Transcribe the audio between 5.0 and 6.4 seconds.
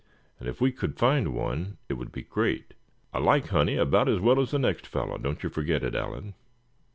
don't you forget it, Allan."